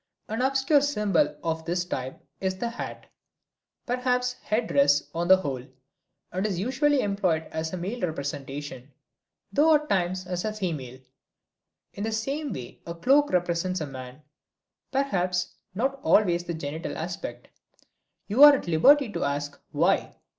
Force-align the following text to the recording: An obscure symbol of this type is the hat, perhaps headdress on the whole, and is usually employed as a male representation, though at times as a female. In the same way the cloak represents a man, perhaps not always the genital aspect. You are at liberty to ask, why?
An 0.27 0.41
obscure 0.41 0.81
symbol 0.81 1.35
of 1.43 1.63
this 1.65 1.85
type 1.85 2.19
is 2.39 2.57
the 2.57 2.69
hat, 2.71 3.05
perhaps 3.85 4.33
headdress 4.41 5.03
on 5.13 5.27
the 5.27 5.37
whole, 5.37 5.63
and 6.31 6.47
is 6.47 6.57
usually 6.59 7.01
employed 7.01 7.43
as 7.51 7.71
a 7.71 7.77
male 7.77 8.01
representation, 8.01 8.91
though 9.53 9.75
at 9.75 9.89
times 9.89 10.25
as 10.25 10.43
a 10.43 10.53
female. 10.53 10.97
In 11.93 12.03
the 12.03 12.11
same 12.11 12.51
way 12.51 12.81
the 12.83 12.95
cloak 12.95 13.29
represents 13.29 13.79
a 13.79 13.85
man, 13.85 14.23
perhaps 14.91 15.53
not 15.75 15.99
always 16.01 16.45
the 16.45 16.55
genital 16.55 16.97
aspect. 16.97 17.49
You 18.27 18.41
are 18.43 18.55
at 18.55 18.67
liberty 18.67 19.07
to 19.11 19.23
ask, 19.23 19.61
why? 19.71 20.15